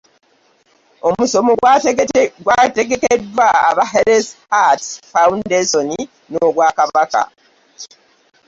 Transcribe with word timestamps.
Omusomo 1.07 1.51
gwategekeddwa 2.45 3.47
aba 3.67 3.83
Healthy 3.93 4.35
Heart 4.51 4.83
Foundation 5.13 5.89
n'obwakabaka 6.31 7.21